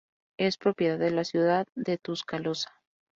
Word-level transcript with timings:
Es 0.39 0.57
propiedad 0.57 0.97
de 0.97 1.11
la 1.11 1.23
ciudad 1.23 1.67
de 1.75 1.99
Tuscaloosa. 1.99 2.71